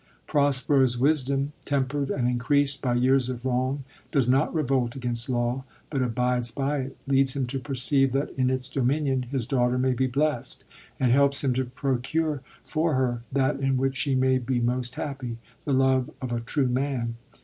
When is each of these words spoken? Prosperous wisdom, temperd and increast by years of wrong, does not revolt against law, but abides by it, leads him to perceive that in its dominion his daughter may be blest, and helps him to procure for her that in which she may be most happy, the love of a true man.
Prosperous 0.25 0.97
wisdom, 0.97 1.53
temperd 1.63 2.09
and 2.09 2.27
increast 2.27 2.81
by 2.81 2.95
years 2.95 3.29
of 3.29 3.45
wrong, 3.45 3.83
does 4.11 4.27
not 4.27 4.51
revolt 4.51 4.95
against 4.95 5.29
law, 5.29 5.63
but 5.91 6.01
abides 6.01 6.49
by 6.49 6.79
it, 6.79 6.97
leads 7.05 7.35
him 7.35 7.45
to 7.45 7.59
perceive 7.59 8.11
that 8.11 8.31
in 8.31 8.49
its 8.49 8.67
dominion 8.67 9.21
his 9.29 9.45
daughter 9.45 9.77
may 9.77 9.93
be 9.93 10.07
blest, 10.07 10.63
and 10.99 11.11
helps 11.11 11.43
him 11.43 11.53
to 11.53 11.65
procure 11.65 12.41
for 12.65 12.95
her 12.95 13.21
that 13.31 13.59
in 13.59 13.77
which 13.77 13.95
she 13.95 14.15
may 14.15 14.39
be 14.39 14.59
most 14.59 14.95
happy, 14.95 15.37
the 15.65 15.71
love 15.71 16.09
of 16.19 16.31
a 16.33 16.39
true 16.39 16.67
man. 16.67 17.13